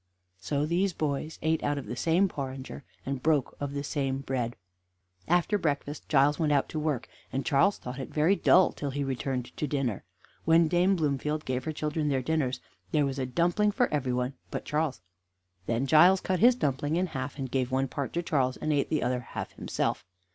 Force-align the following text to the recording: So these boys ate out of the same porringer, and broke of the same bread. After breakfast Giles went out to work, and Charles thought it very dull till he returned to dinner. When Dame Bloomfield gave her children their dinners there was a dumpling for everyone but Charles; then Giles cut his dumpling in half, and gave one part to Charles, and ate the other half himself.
So 0.39 0.65
these 0.65 0.93
boys 0.93 1.37
ate 1.43 1.61
out 1.63 1.77
of 1.77 1.85
the 1.85 1.95
same 1.95 2.27
porringer, 2.27 2.83
and 3.05 3.21
broke 3.21 3.55
of 3.59 3.73
the 3.73 3.83
same 3.83 4.17
bread. 4.21 4.55
After 5.27 5.59
breakfast 5.59 6.09
Giles 6.09 6.39
went 6.39 6.51
out 6.51 6.67
to 6.69 6.79
work, 6.79 7.07
and 7.31 7.45
Charles 7.45 7.77
thought 7.77 7.99
it 7.99 8.09
very 8.09 8.35
dull 8.35 8.71
till 8.71 8.89
he 8.89 9.03
returned 9.03 9.55
to 9.55 9.67
dinner. 9.67 10.03
When 10.43 10.67
Dame 10.67 10.95
Bloomfield 10.95 11.45
gave 11.45 11.65
her 11.65 11.71
children 11.71 12.09
their 12.09 12.23
dinners 12.23 12.61
there 12.91 13.05
was 13.05 13.19
a 13.19 13.27
dumpling 13.27 13.71
for 13.73 13.93
everyone 13.93 14.33
but 14.49 14.65
Charles; 14.65 15.01
then 15.67 15.85
Giles 15.85 16.19
cut 16.19 16.39
his 16.39 16.55
dumpling 16.55 16.95
in 16.95 17.05
half, 17.05 17.37
and 17.37 17.51
gave 17.51 17.69
one 17.69 17.87
part 17.87 18.11
to 18.13 18.23
Charles, 18.23 18.57
and 18.57 18.73
ate 18.73 18.89
the 18.89 19.03
other 19.03 19.19
half 19.19 19.51
himself. 19.51 20.03